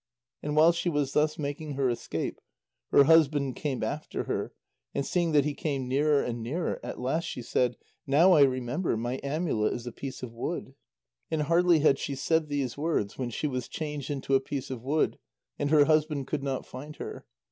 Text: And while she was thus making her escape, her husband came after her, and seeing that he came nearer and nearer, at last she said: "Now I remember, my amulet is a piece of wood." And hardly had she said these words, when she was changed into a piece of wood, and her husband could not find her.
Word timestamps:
And 0.41 0.55
while 0.55 0.71
she 0.71 0.89
was 0.89 1.13
thus 1.13 1.37
making 1.37 1.73
her 1.75 1.87
escape, 1.87 2.41
her 2.89 3.03
husband 3.03 3.55
came 3.55 3.83
after 3.83 4.23
her, 4.23 4.51
and 4.95 5.05
seeing 5.05 5.31
that 5.33 5.45
he 5.45 5.53
came 5.53 5.87
nearer 5.87 6.23
and 6.23 6.41
nearer, 6.41 6.79
at 6.83 6.99
last 6.99 7.25
she 7.25 7.43
said: 7.43 7.77
"Now 8.07 8.31
I 8.31 8.41
remember, 8.41 8.97
my 8.97 9.19
amulet 9.21 9.73
is 9.73 9.85
a 9.85 9.91
piece 9.91 10.23
of 10.23 10.33
wood." 10.33 10.73
And 11.29 11.43
hardly 11.43 11.81
had 11.81 11.99
she 11.99 12.15
said 12.15 12.49
these 12.49 12.75
words, 12.75 13.19
when 13.19 13.29
she 13.29 13.45
was 13.45 13.67
changed 13.67 14.09
into 14.09 14.33
a 14.33 14.39
piece 14.39 14.71
of 14.71 14.81
wood, 14.81 15.19
and 15.59 15.69
her 15.69 15.85
husband 15.85 16.25
could 16.25 16.41
not 16.41 16.65
find 16.65 16.95
her. 16.95 17.27